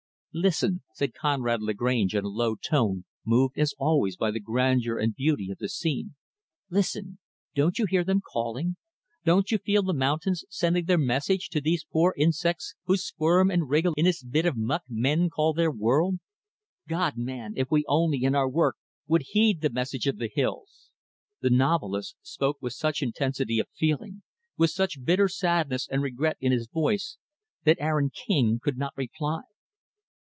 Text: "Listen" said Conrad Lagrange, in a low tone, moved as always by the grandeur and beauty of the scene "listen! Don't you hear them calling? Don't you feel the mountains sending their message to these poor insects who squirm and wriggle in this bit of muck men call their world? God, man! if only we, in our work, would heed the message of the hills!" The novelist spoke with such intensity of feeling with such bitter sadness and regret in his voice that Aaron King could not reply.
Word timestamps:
"Listen" 0.33 0.81
said 0.93 1.13
Conrad 1.13 1.61
Lagrange, 1.61 2.15
in 2.15 2.23
a 2.23 2.29
low 2.29 2.55
tone, 2.55 3.03
moved 3.25 3.57
as 3.59 3.73
always 3.77 4.15
by 4.15 4.31
the 4.31 4.39
grandeur 4.39 4.97
and 4.97 5.13
beauty 5.13 5.51
of 5.51 5.57
the 5.57 5.67
scene 5.67 6.15
"listen! 6.69 7.19
Don't 7.53 7.77
you 7.77 7.85
hear 7.85 8.05
them 8.05 8.21
calling? 8.21 8.77
Don't 9.25 9.51
you 9.51 9.57
feel 9.57 9.83
the 9.83 9.93
mountains 9.93 10.45
sending 10.47 10.85
their 10.85 10.97
message 10.97 11.49
to 11.49 11.59
these 11.59 11.83
poor 11.83 12.13
insects 12.17 12.75
who 12.85 12.95
squirm 12.95 13.51
and 13.51 13.67
wriggle 13.67 13.93
in 13.97 14.05
this 14.05 14.23
bit 14.23 14.45
of 14.45 14.55
muck 14.55 14.83
men 14.87 15.29
call 15.29 15.51
their 15.51 15.69
world? 15.69 16.19
God, 16.87 17.17
man! 17.17 17.51
if 17.57 17.67
only 17.89 18.19
we, 18.19 18.23
in 18.25 18.33
our 18.33 18.47
work, 18.47 18.77
would 19.07 19.23
heed 19.31 19.59
the 19.59 19.69
message 19.69 20.07
of 20.07 20.15
the 20.17 20.31
hills!" 20.33 20.91
The 21.41 21.49
novelist 21.49 22.15
spoke 22.21 22.55
with 22.61 22.71
such 22.71 23.01
intensity 23.01 23.59
of 23.59 23.67
feeling 23.77 24.23
with 24.55 24.69
such 24.69 25.03
bitter 25.03 25.27
sadness 25.27 25.89
and 25.91 26.01
regret 26.01 26.37
in 26.39 26.53
his 26.53 26.69
voice 26.69 27.17
that 27.65 27.75
Aaron 27.81 28.09
King 28.09 28.61
could 28.63 28.77
not 28.77 28.93
reply. 28.95 29.41